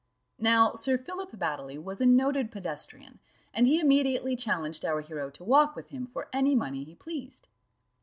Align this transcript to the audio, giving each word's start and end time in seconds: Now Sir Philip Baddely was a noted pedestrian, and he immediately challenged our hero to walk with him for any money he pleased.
Now 0.39 0.73
Sir 0.73 0.97
Philip 0.97 1.29
Baddely 1.37 1.77
was 1.77 2.01
a 2.01 2.07
noted 2.07 2.49
pedestrian, 2.49 3.19
and 3.53 3.67
he 3.67 3.79
immediately 3.79 4.35
challenged 4.35 4.83
our 4.83 5.01
hero 5.01 5.29
to 5.29 5.43
walk 5.43 5.75
with 5.75 5.89
him 5.89 6.07
for 6.07 6.27
any 6.33 6.55
money 6.55 6.83
he 6.83 6.95
pleased. 6.95 7.47